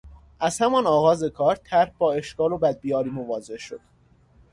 [0.39, 3.79] از همان آغاز کار طرح با اشکال و بدبیاری مواجه شد.